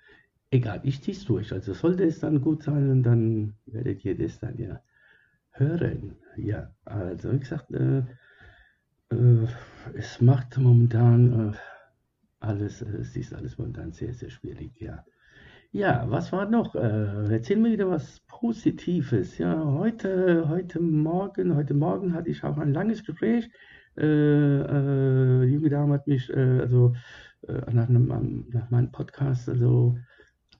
egal, 0.50 0.80
ich 0.84 1.02
ziehe 1.02 1.16
es 1.16 1.24
durch. 1.24 1.52
Also 1.52 1.74
sollte 1.74 2.04
es 2.04 2.20
dann 2.20 2.40
gut 2.40 2.62
sein, 2.62 3.02
dann 3.02 3.54
werdet 3.66 4.04
ihr 4.04 4.16
das 4.16 4.38
dann 4.38 4.58
ja 4.58 4.80
hören. 5.52 6.16
Ja, 6.36 6.70
also 6.84 7.32
wie 7.32 7.38
gesagt, 7.38 7.70
äh, 7.72 8.02
äh, 9.10 9.46
es 9.94 10.20
macht 10.20 10.58
momentan 10.58 11.50
äh, 11.50 11.56
alles, 12.40 12.82
äh, 12.82 12.98
es 12.98 13.16
ist 13.16 13.34
alles 13.34 13.58
momentan 13.58 13.92
sehr, 13.92 14.14
sehr 14.14 14.30
schwierig, 14.30 14.80
ja. 14.80 15.04
Ja, 15.72 16.06
was 16.08 16.32
war 16.32 16.48
noch? 16.48 16.74
Äh, 16.74 17.32
erzähl 17.32 17.56
mir 17.56 17.72
wieder 17.72 17.90
was 17.90 18.20
Positives. 18.28 19.36
Ja, 19.38 19.62
heute, 19.64 20.48
heute 20.48 20.80
Morgen, 20.80 21.54
heute 21.54 21.74
Morgen 21.74 22.14
hatte 22.14 22.30
ich 22.30 22.44
auch 22.44 22.56
ein 22.56 22.72
langes 22.72 23.04
Gespräch 23.04 23.50
äh, 23.98 25.42
äh, 25.42 25.44
junge 25.44 25.68
Dame 25.68 25.94
hat 25.94 26.06
mich, 26.06 26.30
äh, 26.30 26.60
also 26.60 26.94
nach, 27.72 27.88
einem, 27.88 28.44
nach 28.52 28.70
meinem 28.70 28.90
Podcast, 28.90 29.48
also 29.48 29.96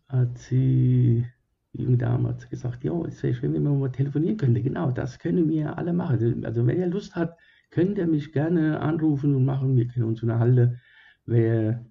hat 0.08 0.38
sie, 0.38 1.26
die 1.72 1.82
junge 1.82 1.96
Dame 1.96 2.28
hat 2.28 2.48
gesagt, 2.48 2.84
ja, 2.84 2.92
es 3.06 3.22
wäre 3.22 3.34
schön, 3.34 3.54
wenn 3.54 3.64
wir 3.64 3.70
mal 3.70 3.90
telefonieren 3.90 4.36
könnten. 4.36 4.62
Genau, 4.62 4.92
das 4.92 5.18
können 5.18 5.48
wir 5.48 5.76
alle 5.76 5.92
machen. 5.92 6.44
Also 6.44 6.66
wenn 6.66 6.78
ihr 6.78 6.86
Lust 6.86 7.16
habt, 7.16 7.40
könnt 7.70 7.98
ihr 7.98 8.06
mich 8.06 8.32
gerne 8.32 8.80
anrufen 8.80 9.34
und 9.34 9.44
machen. 9.44 9.76
Wir 9.76 9.88
können 9.88 10.06
uns 10.06 10.22
unterhalten. 10.22 10.80
Wäre 11.24 11.84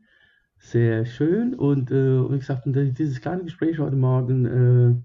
sehr 0.58 1.06
schön. 1.06 1.54
Und, 1.54 1.92
äh, 1.92 2.18
und 2.18 2.42
ich 2.42 2.94
dieses 2.94 3.22
kleine 3.22 3.44
Gespräch 3.44 3.80
heute 3.80 3.96
Morgen, 3.96 4.46
äh, 4.46 4.96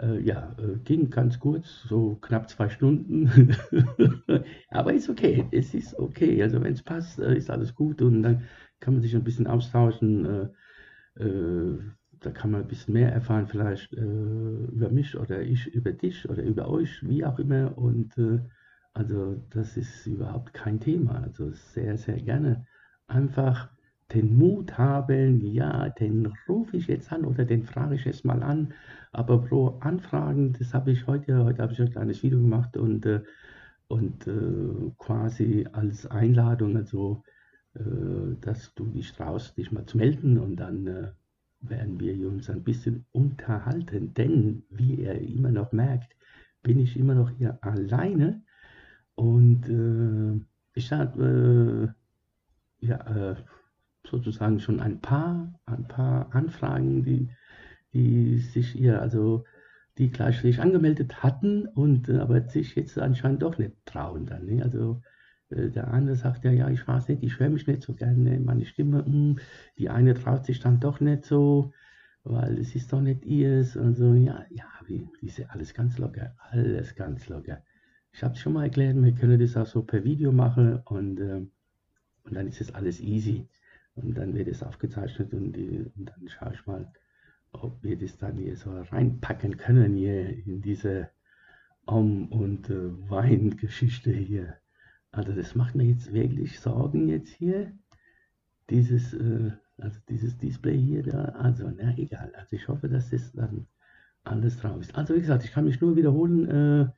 äh, 0.00 0.20
ja, 0.20 0.54
äh, 0.58 0.76
ging 0.84 1.10
ganz 1.10 1.38
kurz, 1.40 1.82
so 1.88 2.16
knapp 2.16 2.48
zwei 2.48 2.68
Stunden. 2.68 3.54
Aber 4.70 4.92
ist 4.92 5.08
okay, 5.08 5.46
es 5.50 5.74
ist 5.74 5.98
okay. 5.98 6.42
Also 6.42 6.62
wenn 6.62 6.72
es 6.72 6.82
passt, 6.82 7.18
äh, 7.18 7.36
ist 7.36 7.50
alles 7.50 7.74
gut 7.74 8.02
und 8.02 8.22
dann 8.22 8.42
kann 8.80 8.94
man 8.94 9.02
sich 9.02 9.14
ein 9.14 9.24
bisschen 9.24 9.46
austauschen. 9.46 10.50
Äh, 11.16 11.22
äh, 11.24 11.78
da 12.20 12.30
kann 12.30 12.50
man 12.50 12.62
ein 12.62 12.68
bisschen 12.68 12.94
mehr 12.94 13.12
erfahren, 13.12 13.46
vielleicht 13.46 13.92
über 13.92 14.90
mich 14.90 15.16
oder 15.16 15.40
ich 15.40 15.68
über 15.68 15.92
dich 15.92 16.28
oder 16.28 16.42
über 16.42 16.68
euch, 16.68 17.00
wie 17.08 17.24
auch 17.24 17.38
immer. 17.38 17.78
Und 17.78 18.12
also 18.92 19.36
das 19.50 19.76
ist 19.76 20.04
überhaupt 20.04 20.52
kein 20.52 20.80
Thema. 20.80 21.22
Also 21.22 21.52
sehr, 21.52 21.96
sehr 21.96 22.16
gerne 22.20 22.66
einfach 23.06 23.70
den 24.12 24.36
Mut 24.36 24.78
haben, 24.78 25.40
ja, 25.44 25.88
den 25.90 26.32
rufe 26.48 26.76
ich 26.76 26.86
jetzt 26.88 27.12
an 27.12 27.24
oder 27.24 27.44
den 27.44 27.64
frage 27.64 27.94
ich 27.96 28.04
jetzt 28.04 28.24
mal 28.24 28.42
an. 28.42 28.74
Aber 29.12 29.42
pro 29.42 29.78
Anfragen, 29.80 30.54
das 30.58 30.74
habe 30.74 30.92
ich 30.92 31.06
heute, 31.06 31.44
heute 31.44 31.62
habe 31.62 31.72
ich 31.72 31.80
ein 31.80 31.90
kleines 31.90 32.22
Video 32.22 32.40
gemacht 32.40 32.76
und, 32.76 33.06
äh, 33.06 33.22
und 33.88 34.26
äh, 34.26 34.92
quasi 34.98 35.66
als 35.72 36.06
Einladung, 36.06 36.76
also 36.76 37.22
äh, 37.74 38.36
dass 38.40 38.74
du 38.74 38.86
dich 38.86 39.12
traust, 39.12 39.56
dich 39.58 39.72
mal 39.72 39.86
zu 39.86 39.98
melden 39.98 40.38
und 40.38 40.56
dann 40.56 40.86
äh, 40.86 41.12
werden 41.60 42.00
wir 42.00 42.28
uns 42.28 42.50
ein 42.50 42.62
bisschen 42.64 43.06
unterhalten. 43.12 44.14
Denn, 44.14 44.64
wie 44.70 44.96
ihr 44.96 45.20
immer 45.20 45.50
noch 45.50 45.72
merkt, 45.72 46.14
bin 46.62 46.78
ich 46.80 46.96
immer 46.96 47.14
noch 47.14 47.30
hier 47.30 47.58
alleine 47.62 48.42
Und 49.16 49.68
äh, 49.68 50.40
ich 50.74 50.92
äh, 50.92 51.88
ja, 52.80 53.36
sozusagen 54.10 54.60
schon 54.60 54.80
ein 54.80 55.00
paar, 55.00 55.52
ein 55.66 55.86
paar 55.86 56.34
Anfragen, 56.34 57.02
die, 57.04 57.28
die 57.92 58.38
sich 58.38 58.70
hier, 58.70 59.00
also 59.00 59.44
die 59.98 60.10
gleich 60.10 60.40
sich 60.40 60.60
angemeldet 60.60 61.22
hatten 61.22 61.66
und 61.66 62.08
äh, 62.08 62.18
aber 62.18 62.40
sich 62.48 62.76
jetzt 62.76 62.98
anscheinend 62.98 63.42
doch 63.42 63.58
nicht 63.58 63.74
trauen 63.84 64.26
dann. 64.26 64.46
Ne? 64.46 64.62
Also 64.62 65.02
äh, 65.50 65.70
der 65.70 65.92
eine 65.92 66.14
sagt 66.14 66.44
ja, 66.44 66.52
ja, 66.52 66.68
ich 66.70 66.86
weiß 66.86 67.08
nicht, 67.08 67.22
ich 67.22 67.38
höre 67.38 67.50
mich 67.50 67.66
nicht 67.66 67.82
so 67.82 67.94
gerne, 67.94 68.38
meine 68.40 68.64
Stimme, 68.64 68.98
mh. 68.98 69.06
Hm, 69.06 69.38
die 69.76 69.90
eine 69.90 70.14
traut 70.14 70.46
sich 70.46 70.60
dann 70.60 70.80
doch 70.80 71.00
nicht 71.00 71.24
so, 71.24 71.72
weil 72.24 72.58
es 72.58 72.74
ist 72.74 72.92
doch 72.92 73.00
nicht 73.00 73.24
ihrs 73.24 73.76
und 73.76 73.94
so, 73.96 74.14
ja, 74.14 74.44
ja, 74.50 74.66
wie, 74.86 75.08
diese 75.20 75.50
alles 75.50 75.74
ganz 75.74 75.98
locker, 75.98 76.34
alles 76.50 76.94
ganz 76.94 77.28
locker. 77.28 77.62
Ich 78.12 78.22
habe 78.22 78.34
es 78.34 78.40
schon 78.40 78.52
mal 78.52 78.64
erklärt, 78.64 78.96
wir 79.02 79.12
können 79.12 79.38
das 79.38 79.56
auch 79.56 79.66
so 79.66 79.82
per 79.82 80.04
Video 80.04 80.32
machen 80.32 80.80
und, 80.84 81.20
äh, 81.20 81.46
und 82.24 82.34
dann 82.34 82.46
ist 82.46 82.60
es 82.60 82.74
alles 82.74 83.00
easy. 83.00 83.48
Und 84.02 84.16
dann 84.16 84.34
wird 84.34 84.48
es 84.48 84.62
aufgezeichnet 84.62 85.32
und, 85.34 85.52
die, 85.52 85.86
und 85.96 86.10
dann 86.10 86.28
schaue 86.28 86.54
ich 86.54 86.66
mal, 86.66 86.90
ob 87.52 87.82
wir 87.82 87.96
das 87.98 88.16
dann 88.18 88.36
hier 88.36 88.56
so 88.56 88.70
reinpacken 88.70 89.56
können 89.56 89.94
hier 89.94 90.28
in 90.46 90.60
diese 90.60 91.08
Om- 91.86 92.28
und 92.28 92.68
äh, 92.70 93.10
Weingeschichte 93.10 94.12
hier. 94.12 94.56
Also 95.10 95.32
das 95.32 95.54
macht 95.54 95.74
mir 95.74 95.84
jetzt 95.84 96.12
wirklich 96.12 96.60
Sorgen 96.60 97.08
jetzt 97.08 97.32
hier. 97.32 97.72
Dieses, 98.68 99.14
äh, 99.14 99.52
also 99.78 99.98
dieses 100.08 100.36
Display 100.36 100.78
hier 100.78 101.02
da, 101.02 101.24
also 101.24 101.70
na 101.74 101.96
egal. 101.96 102.32
Also 102.34 102.56
ich 102.56 102.68
hoffe, 102.68 102.88
dass 102.88 103.10
das 103.10 103.32
dann 103.32 103.66
alles 104.24 104.58
drauf 104.58 104.80
ist. 104.80 104.94
Also 104.94 105.14
wie 105.14 105.20
gesagt, 105.20 105.44
ich 105.44 105.52
kann 105.52 105.64
mich 105.64 105.80
nur 105.80 105.96
wiederholen. 105.96 106.48
Äh, 106.48 106.88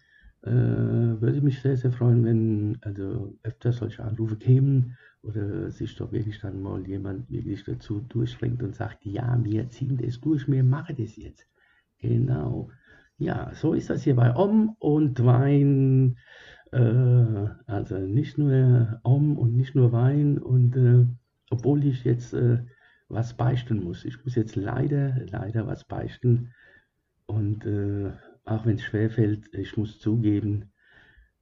äh, 0.42 0.50
würde 0.50 1.42
mich 1.42 1.61
sehr, 1.61 1.76
sehr 1.76 1.92
freuen, 1.92 2.25
wenn 2.25 2.78
also 2.82 3.38
öfter 3.42 3.73
solche 3.73 4.02
Anrufe 4.04 4.37
kämen 4.37 4.97
oder 5.23 5.70
sich 5.70 5.97
doch 5.97 6.12
wirklich 6.12 6.40
dann 6.40 6.62
mal 6.62 6.87
jemand 6.87 7.30
wirklich 7.30 7.64
dazu 7.64 8.00
durchschränkt 8.00 8.62
und 8.62 8.75
sagt, 8.75 9.04
ja, 9.04 9.38
wir 9.42 9.68
ziehen 9.68 9.99
das 9.99 10.20
durch, 10.20 10.49
wir 10.50 10.64
machen 10.64 10.97
das 10.99 11.16
jetzt. 11.16 11.47
Genau. 11.99 12.70
Ja, 13.18 13.52
so 13.54 13.75
ist 13.75 13.90
das 13.90 14.02
hier 14.04 14.16
bei 14.16 14.35
Om 14.35 14.76
und 14.78 15.23
Wein. 15.25 16.16
Äh, 16.73 17.49
also 17.66 17.99
nicht 17.99 18.38
nur 18.38 19.00
Om 19.02 19.38
und 19.38 19.56
nicht 19.56 19.75
nur 19.75 19.92
Wein 19.92 20.38
und 20.38 20.76
äh, 20.76 21.06
obwohl 21.50 21.85
ich 21.85 22.04
jetzt 22.04 22.32
äh, 22.32 22.64
was 23.09 23.35
beichten 23.35 23.82
muss. 23.82 24.04
Ich 24.04 24.25
muss 24.25 24.37
jetzt 24.37 24.56
leider, 24.56 25.16
leider 25.26 25.66
was 25.66 25.85
beichten. 25.85 26.54
Und 27.26 27.66
äh, 27.66 28.12
auch 28.44 28.66
wenn 28.66 28.76
es 28.76 28.82
schwerfällt, 28.82 29.54
ich 29.54 29.76
muss 29.76 29.99
zugeben, 29.99 30.73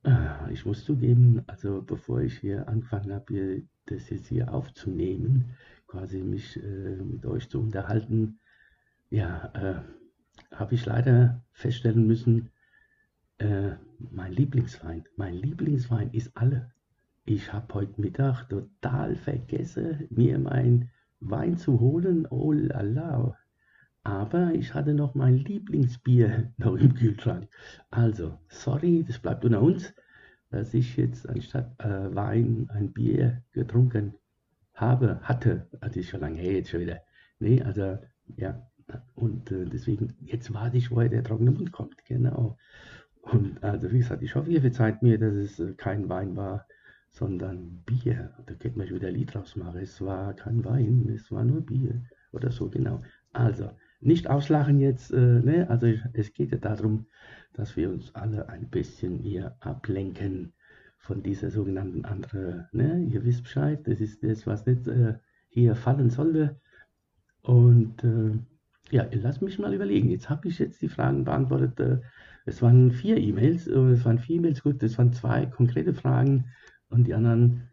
äh, 0.05 0.53
ich 0.53 0.65
muss 0.67 0.85
zugeben, 0.85 1.43
also 1.47 1.83
bevor 1.83 2.21
ich 2.21 2.39
hier 2.39 2.69
angefangen 2.69 3.13
habe, 3.13 3.63
das 3.87 4.11
jetzt 4.11 4.29
hier 4.29 4.53
aufzunehmen, 4.53 5.57
quasi 5.87 6.23
mich 6.23 6.57
äh, 6.63 6.97
mit 6.97 7.25
euch 7.27 7.49
zu 7.49 7.61
unterhalten, 7.61 8.39
ja, 9.11 9.51
äh, 9.55 10.55
habe 10.55 10.75
ich 10.75 10.85
leider 10.87 11.43
feststellen 11.53 12.07
müssen, 12.07 12.51
äh, 13.39 13.73
mein 14.11 14.33
Lieblingswein, 14.33 15.05
mein 15.17 15.35
Lieblingswein 15.35 16.11
ist 16.13 16.37
alle. 16.37 16.73
Ich 17.25 17.53
habe 17.53 17.75
heute 17.75 18.01
Mittag 18.01 18.49
total 18.49 19.15
vergessen, 19.17 20.07
mir 20.11 20.39
mein 20.39 20.91
Wein 21.21 21.57
zu 21.57 21.79
holen. 21.79 22.27
Oh 22.31 22.53
la 22.53 22.81
la. 22.81 23.37
Aber 24.05 24.53
ich 24.55 24.75
hatte 24.75 24.95
noch 24.95 25.15
mein 25.15 25.39
Lieblingsbier 25.39 26.53
noch 26.59 26.77
im 26.77 26.95
Kühlschrank. 26.95 27.49
Also, 27.91 28.39
sorry, 28.49 29.05
das 29.07 29.19
bleibt 29.19 29.45
unter 29.45 29.63
uns 29.63 29.93
dass 30.51 30.75
ich 30.75 30.97
jetzt 30.97 31.29
anstatt 31.29 31.73
äh, 31.79 32.15
Wein 32.15 32.69
ein 32.73 32.93
Bier 32.93 33.43
getrunken 33.53 34.15
habe, 34.75 35.21
hatte, 35.23 35.67
also 35.81 36.01
ist 36.01 36.09
schon 36.09 36.21
lange 36.21 36.39
her 36.39 36.53
jetzt 36.53 36.71
schon 36.71 36.81
wieder. 36.81 37.01
Nee, 37.39 37.63
also 37.63 37.99
ja, 38.37 38.67
und 39.15 39.51
äh, 39.53 39.67
deswegen, 39.67 40.15
jetzt 40.21 40.53
warte 40.55 40.79
ich, 40.79 40.91
woher 40.91 41.09
der 41.09 41.25
trockene 41.25 41.51
Mund 41.51 41.73
kommt, 41.73 42.05
genau. 42.07 42.57
Und 43.23 43.63
also 43.63 43.91
wie 43.93 43.99
gesagt, 43.99 44.23
ich 44.23 44.35
hoffe, 44.35 44.51
ihr 44.51 44.63
verzeiht 44.63 45.03
mir, 45.03 45.19
dass 45.19 45.35
es 45.35 45.61
äh, 45.61 45.75
kein 45.75 46.09
Wein 46.09 46.37
war, 46.37 46.67
sondern 47.11 47.83
Bier. 47.85 48.33
Da 48.47 48.55
könnte 48.55 48.79
man 48.79 48.89
wieder 48.89 49.09
ein 49.09 49.15
Lied 49.15 49.35
draus 49.35 49.57
machen. 49.57 49.81
Es 49.81 50.01
war 50.01 50.35
kein 50.35 50.65
Wein, 50.65 51.11
es 51.15 51.31
war 51.31 51.45
nur 51.45 51.61
Bier 51.61 52.03
oder 52.33 52.51
so, 52.51 52.69
genau. 52.71 53.03
Also, 53.33 53.71
nicht 54.01 54.29
auslachen 54.31 54.79
jetzt, 54.79 55.13
äh, 55.13 55.41
ne? 55.41 55.69
also 55.69 55.87
es 56.13 56.33
geht 56.33 56.53
ja 56.53 56.59
darum, 56.59 57.07
dass 57.53 57.77
wir 57.77 57.91
uns 57.91 58.15
alle 58.15 58.49
ein 58.49 58.69
bisschen 58.69 59.19
hier 59.19 59.57
ablenken 59.61 60.53
von 60.99 61.23
dieser 61.23 61.51
sogenannten 61.51 62.05
andere, 62.05 62.69
ne? 62.73 63.05
ihr 63.11 63.25
wisst 63.25 63.45
Bescheid, 63.45 63.81
das 63.87 64.01
ist 64.01 64.23
das, 64.23 64.47
was 64.47 64.67
nicht 64.67 64.87
äh, 64.87 65.15
hier 65.49 65.75
fallen 65.75 66.11
sollte. 66.11 66.61
Und 67.43 68.05
äh, 68.05 68.39
ja, 68.91 69.07
lass 69.13 69.41
mich 69.41 69.59
mal 69.59 69.75
überlegen. 69.75 70.11
Jetzt 70.11 70.31
habe 70.31 70.49
ich 70.49 70.59
jetzt 70.59 70.83
die 70.83 70.89
Fragen 70.89 71.25
beantwortet. 71.25 71.81
Äh, 71.81 72.01
es 72.47 72.63
waren 72.63 72.91
vier 72.93 73.17
E-Mails, 73.19 73.67
äh, 73.67 73.79
es 73.91 74.05
waren 74.05 74.19
vier 74.19 74.37
E-Mails, 74.37 74.63
gut, 74.63 74.83
es 74.83 74.99
waren 74.99 75.13
zwei 75.13 75.47
konkrete 75.47 75.95
Fragen 75.95 76.47
und 76.89 77.07
die 77.07 77.15
anderen 77.15 77.69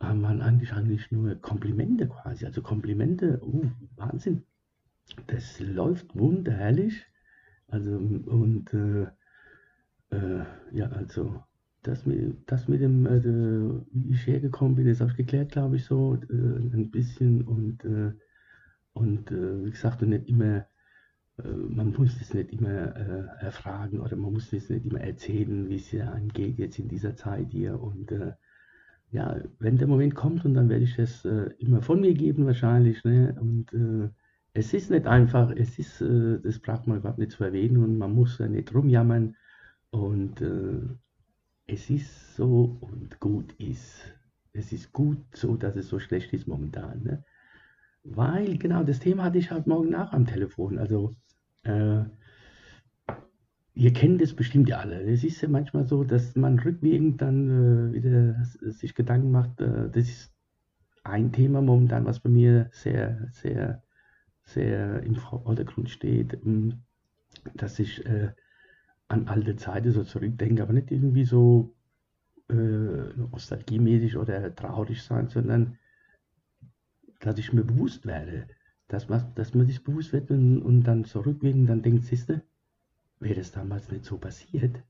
äh, 0.00 0.04
waren 0.04 0.42
eigentlich, 0.42 0.72
eigentlich 0.72 1.10
nur 1.10 1.34
Komplimente 1.36 2.08
quasi. 2.08 2.44
Also 2.44 2.62
Komplimente, 2.62 3.40
uh, 3.42 3.70
Wahnsinn 3.96 4.44
das 5.26 5.60
läuft 5.60 6.16
wunderherrlich. 6.16 7.04
Also, 7.68 7.96
und 7.96 8.72
äh, 8.72 9.06
äh, 10.10 10.44
ja, 10.72 10.86
also, 10.90 11.42
das 11.82 12.06
mit, 12.06 12.36
das 12.46 12.68
mit 12.68 12.80
dem, 12.80 13.06
äh, 13.06 13.22
wie 13.92 14.14
ich 14.14 14.26
hergekommen 14.26 14.74
bin, 14.74 14.86
ist 14.86 15.02
auch 15.02 15.14
geklärt, 15.14 15.52
glaube 15.52 15.76
ich, 15.76 15.84
so 15.84 16.14
äh, 16.14 16.34
ein 16.34 16.90
bisschen. 16.90 17.42
Und, 17.42 17.84
äh, 17.84 18.12
und 18.92 19.30
äh, 19.30 19.64
wie 19.64 19.70
gesagt, 19.70 20.02
und 20.02 20.10
nicht 20.10 20.28
immer, 20.28 20.66
man 21.36 21.92
muss 21.94 22.20
es 22.20 22.32
nicht 22.32 22.52
immer 22.52 22.70
erfragen 22.70 23.98
oder 23.98 24.14
man 24.14 24.34
muss 24.34 24.52
es 24.52 24.70
nicht 24.70 24.86
immer 24.86 25.00
erzählen, 25.00 25.68
wie 25.68 25.74
es 25.74 25.90
ja 25.90 26.12
angeht 26.12 26.58
jetzt 26.58 26.78
in 26.78 26.86
dieser 26.86 27.16
Zeit 27.16 27.48
hier. 27.50 27.82
Und 27.82 28.12
ja, 29.10 29.40
wenn 29.58 29.76
der 29.76 29.88
Moment 29.88 30.14
kommt 30.14 30.44
und 30.44 30.54
dann 30.54 30.68
werde 30.68 30.84
ich 30.84 30.94
das 30.94 31.24
immer 31.58 31.82
von 31.82 32.00
mir 32.00 32.14
geben 32.14 32.46
wahrscheinlich. 32.46 33.02
Ne? 33.02 33.34
Und 33.40 34.12
es 34.54 34.72
ist 34.72 34.90
nicht 34.90 35.06
einfach, 35.06 35.50
es 35.50 35.78
ist, 35.78 36.00
äh, 36.00 36.38
das 36.40 36.60
braucht 36.60 36.86
man 36.86 36.98
überhaupt 36.98 37.18
nicht 37.18 37.32
zu 37.32 37.44
erwähnen 37.44 37.78
und 37.78 37.98
man 37.98 38.14
muss 38.14 38.38
ja 38.38 38.46
nicht 38.46 38.72
rumjammern 38.72 39.36
und 39.90 40.40
äh, 40.40 40.80
es 41.66 41.90
ist 41.90 42.36
so 42.36 42.78
und 42.80 43.18
gut 43.20 43.52
ist. 43.58 44.00
Es 44.52 44.72
ist 44.72 44.92
gut 44.92 45.18
so, 45.34 45.56
dass 45.56 45.74
es 45.74 45.88
so 45.88 45.98
schlecht 45.98 46.32
ist 46.32 46.46
momentan. 46.46 47.02
Ne? 47.02 47.24
Weil, 48.04 48.56
genau, 48.58 48.84
das 48.84 49.00
Thema 49.00 49.24
hatte 49.24 49.38
ich 49.38 49.50
halt 49.50 49.66
morgen 49.66 49.90
nach 49.90 50.12
am 50.12 50.26
Telefon. 50.26 50.78
Also, 50.78 51.16
äh, 51.64 52.04
ihr 53.74 53.92
kennt 53.92 54.22
es 54.22 54.36
bestimmt 54.36 54.68
ja 54.68 54.78
alle. 54.78 55.02
Es 55.02 55.24
ist 55.24 55.40
ja 55.40 55.48
manchmal 55.48 55.84
so, 55.84 56.04
dass 56.04 56.36
man 56.36 56.60
rückwirkend 56.60 57.20
dann 57.20 57.90
äh, 57.90 57.94
wieder 57.94 58.44
sich 58.44 58.94
Gedanken 58.94 59.32
macht, 59.32 59.60
äh, 59.60 59.90
das 59.90 60.08
ist 60.08 60.32
ein 61.02 61.32
Thema 61.32 61.60
momentan, 61.60 62.04
was 62.06 62.20
bei 62.20 62.30
mir 62.30 62.68
sehr, 62.72 63.28
sehr 63.32 63.82
sehr 64.44 65.02
im 65.02 65.16
Vordergrund 65.16 65.90
steht, 65.90 66.34
ähm, 66.44 66.82
dass 67.54 67.78
ich 67.78 68.04
äh, 68.06 68.32
an 69.08 69.28
alte 69.28 69.56
Zeiten 69.56 69.92
so 69.92 70.04
zurückdenke, 70.04 70.62
aber 70.62 70.72
nicht 70.72 70.90
irgendwie 70.90 71.24
so 71.24 71.74
äh, 72.48 72.54
nostalgiemäßig 72.54 74.16
oder 74.16 74.54
traurig 74.54 75.02
sein, 75.02 75.28
sondern 75.28 75.78
dass 77.20 77.38
ich 77.38 77.52
mir 77.52 77.64
bewusst 77.64 78.06
werde, 78.06 78.48
dass 78.88 79.08
man, 79.08 79.34
dass 79.34 79.54
man 79.54 79.66
sich 79.66 79.82
bewusst 79.82 80.12
wird 80.12 80.30
und, 80.30 80.60
und 80.62 80.82
dann 80.82 81.04
zurückwirkend 81.04 81.68
dann 81.68 81.82
denkt, 81.82 82.04
siehste, 82.04 82.42
wäre 83.18 83.36
das 83.36 83.52
damals 83.52 83.90
nicht 83.90 84.04
so 84.04 84.18
passiert, 84.18 84.82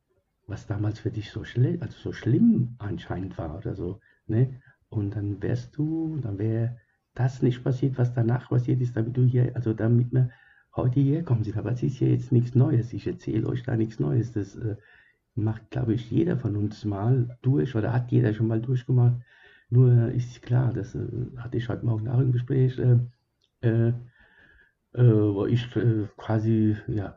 was 0.46 0.66
damals 0.66 0.98
für 0.98 1.10
dich 1.10 1.30
so, 1.30 1.44
schl 1.44 1.78
also 1.80 1.96
so 1.98 2.12
schlimm 2.12 2.74
anscheinend 2.78 3.38
war 3.38 3.56
oder 3.56 3.74
so, 3.74 4.00
ne? 4.26 4.60
Und 4.88 5.16
dann 5.16 5.42
wärst 5.42 5.76
du, 5.76 6.18
dann 6.20 6.38
wäre 6.38 6.76
das 7.14 7.42
nicht 7.42 7.62
passiert, 7.62 7.98
was 7.98 8.12
danach 8.12 8.48
passiert 8.48 8.80
ist, 8.80 8.96
damit 8.96 9.16
du 9.16 9.24
hier, 9.24 9.54
also 9.54 9.72
damit 9.72 10.12
wir 10.12 10.30
heute 10.74 11.00
hierher 11.00 11.22
kommen 11.22 11.44
sind. 11.44 11.56
Aber 11.56 11.72
es 11.72 11.82
ist 11.82 12.00
ja 12.00 12.08
jetzt 12.08 12.32
nichts 12.32 12.54
Neues. 12.54 12.92
Ich 12.92 13.06
erzähle 13.06 13.46
euch 13.46 13.62
da 13.62 13.76
nichts 13.76 14.00
Neues. 14.00 14.32
Das 14.32 14.56
äh, 14.56 14.76
macht, 15.34 15.70
glaube 15.70 15.94
ich, 15.94 16.10
jeder 16.10 16.36
von 16.36 16.56
uns 16.56 16.84
mal 16.84 17.36
durch 17.42 17.74
oder 17.76 17.92
hat 17.92 18.10
jeder 18.10 18.34
schon 18.34 18.48
mal 18.48 18.60
durchgemacht. 18.60 19.14
Nur 19.70 20.10
ist 20.12 20.42
klar, 20.42 20.72
das 20.72 20.94
äh, 20.94 21.06
hatte 21.36 21.56
ich 21.56 21.68
heute 21.68 21.86
Morgen 21.86 22.08
auch 22.08 22.20
im 22.20 22.32
Gespräch, 22.32 22.78
äh, 22.78 22.98
äh, 23.62 23.88
äh 23.88 23.94
wo 25.02 25.46
ich 25.46 25.74
äh, 25.76 26.06
quasi 26.16 26.76
ja, 26.86 27.16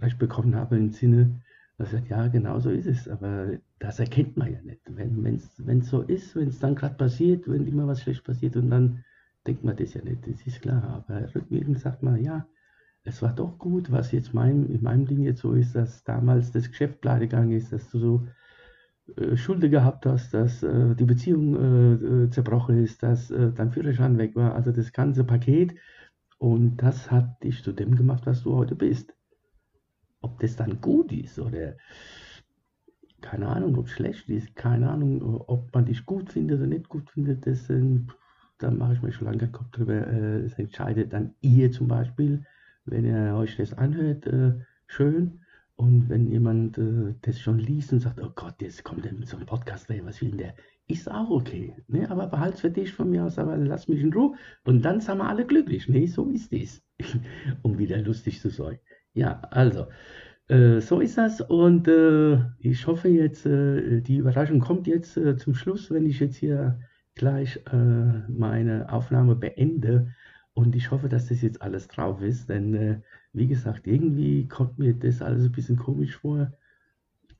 recht 0.00 0.18
bekommen 0.18 0.54
habe 0.56 0.76
im 0.76 0.90
Sinne, 0.90 1.40
er 1.78 1.86
sagt, 1.86 2.08
ja, 2.08 2.28
genau 2.28 2.60
so 2.60 2.70
ist 2.70 2.86
es, 2.86 3.08
aber 3.08 3.48
das 3.78 3.98
erkennt 3.98 4.36
man 4.36 4.52
ja 4.52 4.60
nicht. 4.62 4.82
Wenn 4.86 5.78
es 5.78 5.88
so 5.88 6.02
ist, 6.02 6.36
wenn 6.36 6.48
es 6.48 6.58
dann 6.58 6.74
gerade 6.74 6.94
passiert, 6.94 7.48
wenn 7.48 7.66
immer 7.66 7.86
was 7.86 8.02
schlecht 8.02 8.24
passiert 8.24 8.56
und 8.56 8.70
dann 8.70 9.04
denkt 9.46 9.64
man 9.64 9.76
das 9.76 9.94
ja 9.94 10.02
nicht, 10.02 10.26
das 10.26 10.46
ist 10.46 10.62
klar. 10.62 11.04
Aber 11.08 11.34
rückwirkend 11.34 11.78
sagt 11.80 12.02
man, 12.02 12.22
ja, 12.22 12.46
es 13.04 13.20
war 13.20 13.34
doch 13.34 13.58
gut, 13.58 13.92
was 13.92 14.12
jetzt 14.12 14.32
mein, 14.32 14.66
in 14.66 14.82
meinem 14.82 15.06
Ding 15.06 15.22
jetzt 15.22 15.40
so 15.40 15.52
ist, 15.52 15.74
dass 15.74 16.04
damals 16.04 16.52
das 16.52 16.68
Geschäft 16.70 17.00
pleite 17.00 17.28
gegangen 17.28 17.52
ist, 17.52 17.72
dass 17.72 17.90
du 17.90 17.98
so 17.98 18.26
äh, 19.16 19.36
Schulden 19.36 19.70
gehabt 19.70 20.06
hast, 20.06 20.32
dass 20.32 20.62
äh, 20.62 20.94
die 20.94 21.04
Beziehung 21.04 21.54
äh, 21.54 22.24
äh, 22.24 22.30
zerbrochen 22.30 22.82
ist, 22.82 23.02
dass 23.02 23.30
äh, 23.30 23.52
dein 23.52 23.70
Führerschein 23.70 24.16
weg 24.16 24.34
war, 24.34 24.54
also 24.54 24.72
das 24.72 24.92
ganze 24.92 25.24
Paket. 25.24 25.74
Und 26.38 26.78
das 26.78 27.10
hat 27.10 27.42
dich 27.42 27.62
zu 27.62 27.72
dem 27.72 27.94
gemacht, 27.96 28.26
was 28.26 28.42
du 28.42 28.54
heute 28.54 28.74
bist. 28.74 29.14
Ob 30.20 30.40
das 30.40 30.56
dann 30.56 30.80
gut 30.80 31.12
ist 31.12 31.38
oder 31.38 31.76
keine 33.24 33.48
Ahnung, 33.48 33.76
ob 33.78 33.86
es 33.86 33.92
schlecht 33.92 34.28
ist, 34.28 34.54
keine 34.54 34.90
Ahnung, 34.90 35.40
ob 35.46 35.74
man 35.74 35.86
dich 35.86 36.04
gut 36.04 36.30
findet 36.30 36.58
oder 36.58 36.66
nicht 36.66 36.90
gut 36.90 37.10
findet, 37.10 37.46
das, 37.46 37.70
da 38.58 38.70
mache 38.70 38.92
ich 38.92 39.02
mir 39.02 39.12
schon 39.12 39.26
lange 39.26 39.38
keinen 39.38 39.52
Kopf 39.52 39.70
drüber. 39.70 40.06
Äh, 40.06 40.42
das 40.42 40.58
entscheidet 40.58 41.12
dann 41.12 41.34
ihr 41.40 41.72
zum 41.72 41.88
Beispiel, 41.88 42.44
wenn 42.84 43.06
ihr 43.06 43.34
euch 43.34 43.56
das 43.56 43.72
anhört, 43.72 44.26
äh, 44.26 44.52
schön. 44.86 45.40
Und 45.76 46.08
wenn 46.10 46.28
jemand 46.28 46.76
äh, 46.76 47.14
das 47.22 47.40
schon 47.40 47.58
liest 47.58 47.92
und 47.94 48.00
sagt, 48.00 48.20
oh 48.20 48.30
Gott, 48.34 48.60
jetzt 48.60 48.84
kommt 48.84 49.10
mit 49.10 49.26
so 49.26 49.36
einem 49.38 49.46
Podcast, 49.46 49.88
was 49.88 50.20
will 50.20 50.28
denn 50.28 50.38
der? 50.38 50.54
Ist 50.86 51.10
auch 51.10 51.30
okay. 51.30 51.74
Ne? 51.88 52.08
Aber 52.10 52.26
behalte 52.26 52.56
es 52.56 52.60
für 52.60 52.70
dich 52.70 52.92
von 52.92 53.10
mir 53.10 53.24
aus, 53.24 53.38
aber 53.38 53.56
lass 53.56 53.88
mich 53.88 54.02
in 54.02 54.12
Ruhe. 54.12 54.36
Und 54.64 54.82
dann 54.84 55.00
sind 55.00 55.16
wir 55.16 55.28
alle 55.28 55.46
glücklich. 55.46 55.88
Ne? 55.88 56.06
So 56.06 56.28
ist 56.30 56.52
es. 56.52 56.82
um 57.62 57.78
wieder 57.78 57.98
lustig 58.02 58.40
zu 58.40 58.50
sein. 58.50 58.78
Ja, 59.14 59.40
also, 59.50 59.86
äh, 60.48 60.80
so 60.80 61.00
ist 61.00 61.18
das. 61.18 61.40
Und 61.40 61.88
äh, 61.88 62.38
ich 62.58 62.86
hoffe 62.86 63.08
jetzt, 63.08 63.46
äh, 63.46 64.00
die 64.00 64.18
Überraschung 64.18 64.60
kommt 64.60 64.86
jetzt 64.86 65.16
äh, 65.16 65.36
zum 65.36 65.54
Schluss, 65.54 65.90
wenn 65.90 66.06
ich 66.06 66.20
jetzt 66.20 66.36
hier 66.36 66.78
gleich 67.14 67.60
äh, 67.72 68.28
meine 68.28 68.92
Aufnahme 68.92 69.36
beende. 69.36 70.14
Und 70.54 70.76
ich 70.76 70.90
hoffe, 70.90 71.08
dass 71.08 71.28
das 71.28 71.42
jetzt 71.42 71.62
alles 71.62 71.88
drauf 71.88 72.22
ist, 72.22 72.48
denn 72.48 73.02
wie 73.32 73.48
gesagt, 73.48 73.88
irgendwie 73.88 74.46
kommt 74.46 74.78
mir 74.78 74.94
das 74.94 75.20
alles 75.20 75.46
ein 75.46 75.50
bisschen 75.52 75.76
komisch 75.76 76.16
vor, 76.16 76.52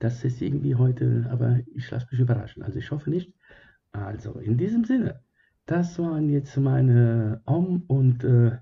dass 0.00 0.24
es 0.24 0.40
irgendwie 0.40 0.74
heute, 0.74 1.26
aber 1.30 1.60
ich 1.74 1.88
lasse 1.92 2.08
mich 2.10 2.18
überraschen. 2.20 2.64
Also 2.64 2.80
ich 2.80 2.90
hoffe 2.90 3.10
nicht. 3.10 3.32
Also 3.92 4.40
in 4.40 4.58
diesem 4.58 4.84
Sinne, 4.84 5.20
das 5.66 5.98
waren 6.00 6.28
jetzt 6.28 6.56
meine 6.56 7.40
Om 7.46 7.84
und 7.86 8.24
äh, 8.24 8.58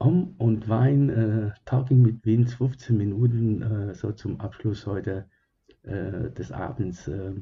Om 0.00 0.34
und 0.38 0.68
Wein 0.68 1.08
äh, 1.08 1.50
Talking 1.64 2.02
mit 2.02 2.24
Vince 2.24 2.56
15 2.56 2.96
Minuten 2.96 3.62
äh, 3.62 3.94
so 3.94 4.12
zum 4.12 4.40
Abschluss 4.40 4.86
heute 4.86 5.28
äh, 5.82 6.30
des 6.30 6.52
Abends. 6.52 7.08
Äh, 7.08 7.34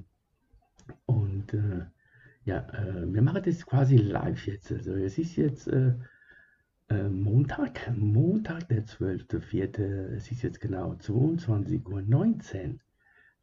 und 1.05 1.53
äh, 1.53 1.85
ja, 2.45 2.65
wir 3.05 3.23
machen 3.23 3.43
das 3.45 3.67
quasi 3.67 3.97
live 3.97 4.47
jetzt. 4.47 4.71
Also 4.71 4.95
es 4.95 5.19
ist 5.19 5.35
jetzt 5.35 5.67
äh, 5.67 5.95
Montag, 7.11 7.93
Montag, 7.97 8.69
der 8.69 8.87
12.04. 8.87 10.15
Es 10.15 10.31
ist 10.31 10.43
jetzt 10.43 10.61
genau 10.61 10.93
22.19 10.93 11.85
Uhr. 11.89 12.79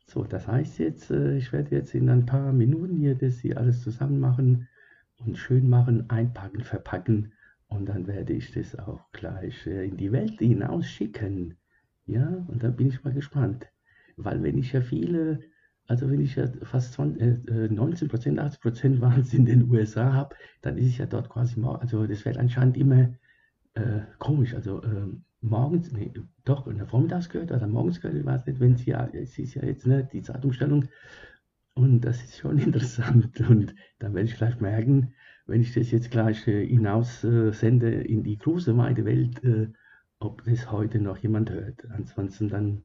So, 0.06 0.24
das 0.24 0.48
heißt 0.48 0.80
jetzt, 0.80 1.12
äh, 1.12 1.38
ich 1.38 1.52
werde 1.52 1.76
jetzt 1.76 1.94
in 1.94 2.10
ein 2.10 2.26
paar 2.26 2.54
Minuten 2.54 2.96
hier 2.96 3.16
das 3.16 3.40
hier 3.40 3.58
alles 3.58 3.82
zusammen 3.82 4.20
machen 4.20 4.70
und 5.18 5.38
schön 5.38 5.70
machen, 5.70 6.10
einpacken, 6.10 6.62
verpacken 6.62 7.34
und 7.74 7.88
dann 7.88 8.08
werde 8.08 8.34
ich 8.34 8.52
das 8.52 8.78
auch 8.78 9.12
gleich 9.12 9.66
äh, 9.68 9.88
in 9.88 9.98
die 9.98 10.12
Welt 10.12 10.40
hinaus 10.40 10.88
schicken. 10.88 11.58
Ja, 12.06 12.28
und 12.48 12.64
da 12.64 12.70
bin 12.70 12.88
ich 12.88 13.04
mal 13.04 13.14
gespannt. 13.14 13.68
Weil 14.18 14.44
wenn 14.44 14.58
ich 14.58 14.74
ja 14.74 14.82
viele, 14.82 15.40
also 15.88 16.10
wenn 16.10 16.22
ich 16.22 16.36
ja 16.36 16.48
fast 16.64 16.94
20, 16.94 17.22
äh, 17.50 17.68
19%, 17.70 18.40
80% 18.40 19.02
waren 19.02 19.26
in 19.32 19.46
den 19.46 19.70
USA 19.70 20.14
habe, 20.14 20.36
dann 20.62 20.78
ist 20.78 20.88
es 20.88 20.98
ja 20.98 21.06
dort 21.06 21.30
quasi, 21.30 21.62
also 21.64 22.06
das 22.06 22.26
wird 22.26 22.38
anscheinend 22.38 22.78
immer 22.78 23.14
äh, 23.74 24.02
komisch, 24.20 24.54
also 24.54 24.82
äh, 24.84 25.08
morgens, 25.42 25.92
nee, 25.92 26.14
doch, 26.46 26.68
in 26.68 26.78
der 26.78 26.88
Vormittags 26.88 27.30
gehört 27.30 27.52
oder 27.52 27.68
morgens 27.68 28.02
gehört, 28.02 28.18
ich 28.18 28.26
weiß 28.26 28.46
nicht, 28.46 28.60
wenn 28.60 28.74
es 28.74 28.86
ja, 28.86 29.08
es 29.14 29.38
ist 29.40 29.56
ja 29.56 29.64
jetzt 29.64 29.88
ne, 29.88 30.08
die 30.12 30.22
Zeitumstellung 30.22 30.86
und 31.74 32.02
das 32.02 32.24
ist 32.24 32.38
schon 32.38 32.58
interessant 32.60 33.40
und 33.42 33.74
dann 34.00 34.14
werde 34.14 34.30
ich 34.30 34.38
gleich 34.38 34.60
merken, 34.62 35.14
wenn 35.46 35.62
ich 35.62 35.74
das 35.74 35.92
jetzt 35.92 36.12
gleich 36.12 36.48
äh, 36.48 36.66
hinaus 36.66 37.24
äh, 37.24 37.52
sende 37.52 37.92
in 37.92 38.24
die 38.24 38.38
große, 38.38 38.76
weite 38.78 39.06
Welt, 39.06 39.44
äh, 39.44 39.68
ob 40.20 40.44
das 40.46 40.72
heute 40.72 41.00
noch 41.00 41.18
jemand 41.18 41.52
hört. 41.52 41.86
Ansonsten 41.92 42.50
dann 42.50 42.84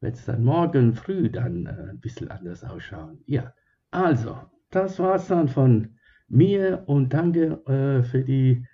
wird 0.00 0.16
es 0.16 0.26
dann 0.26 0.44
morgen 0.44 0.92
früh 0.92 1.30
dann 1.30 1.66
äh, 1.66 1.90
ein 1.90 2.00
bisschen 2.00 2.30
anders 2.30 2.62
ausschauen. 2.62 3.22
Ja, 3.26 3.54
also, 3.90 4.36
das 4.70 4.98
war 4.98 5.14
es 5.14 5.28
dann 5.28 5.48
von 5.48 5.96
mir 6.28 6.82
und 6.86 7.12
danke 7.14 7.62
äh, 7.66 8.02
für 8.02 8.22
die 8.22 8.66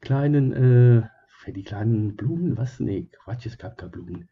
kleinen, 0.00 0.52
äh, 0.52 1.02
für 1.28 1.52
die 1.52 1.64
kleinen 1.64 2.16
Blumen, 2.16 2.56
was? 2.56 2.80
Nee, 2.80 3.08
Quatsch, 3.12 3.46
es 3.46 3.58
gab 3.58 3.76
keine 3.78 3.90
Blumen. 3.90 4.28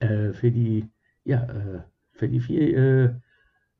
Für 0.00 0.52
die, 0.52 0.88
ja, 1.24 1.84
für 2.12 2.28
die 2.28 2.38
vier 2.38 3.20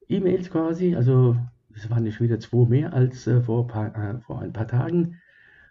E-Mails 0.08 0.50
quasi, 0.50 0.96
also 0.96 1.36
es 1.78 1.90
waren 1.90 2.02
nicht 2.02 2.20
wieder 2.20 2.38
zwei 2.40 2.68
mehr 2.68 2.92
als 2.92 3.26
äh, 3.26 3.40
vor, 3.40 3.66
paar, 3.66 3.94
äh, 3.96 4.20
vor 4.20 4.40
ein 4.40 4.52
paar 4.52 4.68
Tagen. 4.68 5.16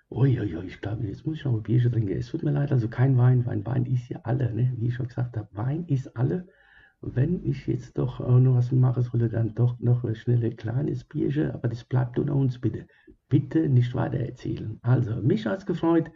Uiuiui, 0.09 0.65
ich 0.65 0.81
glaube, 0.81 1.05
jetzt 1.05 1.25
muss 1.25 1.37
ich 1.37 1.45
noch 1.45 1.53
ein 1.53 1.63
Bierchen 1.63 1.91
trinken. 1.91 2.17
Es 2.17 2.29
tut 2.29 2.43
mir 2.43 2.51
leid, 2.51 2.71
also 2.71 2.87
kein 2.87 3.17
Wein, 3.17 3.45
weil 3.45 3.65
Wein 3.65 3.85
ist 3.85 4.09
ja 4.09 4.21
alle, 4.23 4.53
ne? 4.53 4.73
wie 4.77 4.87
ich 4.87 4.95
schon 4.95 5.07
gesagt 5.07 5.37
habe, 5.37 5.49
Wein 5.51 5.85
ist 5.87 6.15
alle. 6.15 6.47
Wenn 7.01 7.43
ich 7.43 7.67
jetzt 7.67 7.97
doch 7.97 8.19
noch 8.19 8.55
was 8.55 8.71
machen 8.71 9.03
sollte, 9.03 9.29
dann 9.29 9.53
doch 9.53 9.79
noch 9.79 10.03
ein 10.03 10.15
schnelles 10.15 10.55
kleines 10.55 11.03
Bierchen, 11.03 11.51
aber 11.51 11.67
das 11.67 11.83
bleibt 11.83 12.17
unter 12.17 12.35
uns 12.35 12.59
bitte 12.59 12.87
bitte 13.29 13.69
nicht 13.69 13.93
weiter 13.93 14.19
erzählen. 14.19 14.79
Also, 14.81 15.15
mich 15.17 15.45
hat 15.45 15.59
es 15.59 15.65
gefreut 15.65 16.11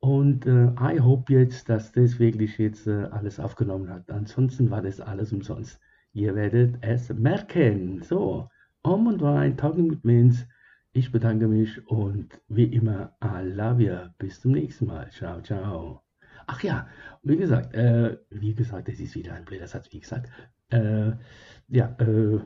und 0.00 0.46
äh, 0.46 0.70
I 0.80 1.00
hope 1.00 1.32
jetzt, 1.32 1.68
dass 1.68 1.92
das 1.92 2.18
wirklich 2.18 2.58
jetzt 2.58 2.86
äh, 2.86 3.04
alles 3.10 3.40
aufgenommen 3.40 3.90
hat. 3.90 4.10
Ansonsten 4.10 4.70
war 4.70 4.82
das 4.82 5.00
alles 5.00 5.32
umsonst. 5.32 5.80
Ihr 6.12 6.34
werdet 6.34 6.76
es 6.82 7.12
merken. 7.12 8.02
So, 8.02 8.48
Om 8.88 9.06
und 9.06 9.20
Wein, 9.20 9.54
Talking 9.54 9.88
mit 9.88 10.02
Vince. 10.02 10.46
Ich 10.92 11.12
bedanke 11.12 11.46
mich 11.46 11.86
und 11.88 12.40
wie 12.48 12.64
immer, 12.64 13.14
I 13.22 13.46
love 13.46 13.82
you. 13.82 13.94
Bis 14.16 14.40
zum 14.40 14.52
nächsten 14.52 14.86
Mal. 14.86 15.10
Ciao, 15.10 15.42
ciao. 15.42 16.00
Ach 16.46 16.62
ja, 16.62 16.88
wie 17.22 17.36
gesagt, 17.36 17.74
äh, 17.74 18.16
wie 18.30 18.54
gesagt, 18.54 18.88
das 18.88 18.98
ist 18.98 19.14
wieder 19.14 19.34
ein 19.34 19.44
blöder 19.44 19.66
Satz, 19.66 19.92
wie 19.92 20.00
gesagt. 20.00 20.30
Äh, 20.70 21.12
ja, 21.68 21.94
äh, 21.98 22.38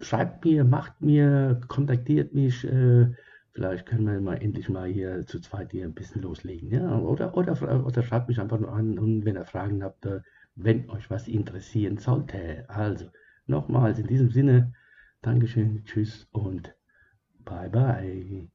schreibt 0.00 0.46
mir, 0.46 0.64
macht 0.64 1.02
mir, 1.02 1.60
kontaktiert 1.68 2.32
mich. 2.32 2.64
Äh, 2.64 3.12
vielleicht 3.50 3.84
können 3.84 4.06
wir 4.06 4.18
mal 4.18 4.40
endlich 4.42 4.70
mal 4.70 4.88
hier 4.88 5.26
zu 5.26 5.40
zweit 5.40 5.72
hier 5.72 5.84
ein 5.84 5.92
bisschen 5.92 6.22
loslegen. 6.22 6.70
Ja? 6.70 6.98
Oder, 7.00 7.36
oder, 7.36 7.84
oder 7.84 8.02
schreibt 8.02 8.28
mich 8.28 8.40
einfach 8.40 8.58
nur 8.58 8.72
an 8.72 8.98
und 8.98 9.26
wenn 9.26 9.36
ihr 9.36 9.44
Fragen 9.44 9.84
habt, 9.84 10.06
äh, 10.06 10.20
wenn 10.54 10.88
euch 10.88 11.10
was 11.10 11.28
interessieren 11.28 11.98
sollte. 11.98 12.64
Also 12.68 13.10
nochmals 13.46 13.98
in 13.98 14.06
diesem 14.06 14.30
Sinne, 14.30 14.72
Dankeschön, 15.26 15.82
tschüss 15.84 16.28
und 16.30 16.72
bye 17.44 17.68
bye. 17.68 18.48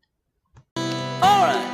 Alright. 1.20 1.71